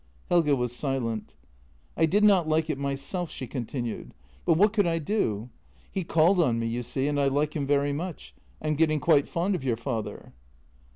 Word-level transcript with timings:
"Helge 0.31 0.49
was 0.53 0.75
silent." 0.75 1.35
I 1.95 2.07
did 2.07 2.23
not 2.23 2.49
like 2.49 2.71
it 2.71 2.79
myself," 2.79 3.29
she 3.29 3.45
continued." 3.45 4.15
But 4.45 4.55
what 4.57 4.73
could 4.73 4.87
I 4.87 4.97
do? 4.97 5.51
He 5.91 6.03
called 6.03 6.41
on 6.41 6.57
me, 6.57 6.65
you 6.65 6.81
see, 6.81 7.07
and 7.07 7.21
I 7.21 7.27
like 7.27 7.55
him 7.55 7.67
very 7.67 7.93
much. 7.93 8.33
I 8.63 8.67
am 8.69 8.73
getting 8.73 8.99
quite 8.99 9.27
fond 9.27 9.53
of 9.53 9.63
your 9.63 9.77
father." 9.77 10.33